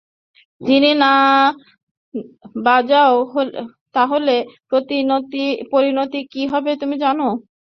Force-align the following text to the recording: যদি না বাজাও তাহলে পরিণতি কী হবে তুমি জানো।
যদি 0.61 0.91
না 1.01 1.11
বাজাও 2.63 3.15
তাহলে 3.95 4.35
পরিণতি 5.71 6.19
কী 6.31 6.41
হবে 6.53 6.71
তুমি 6.81 6.95
জানো। 7.03 7.27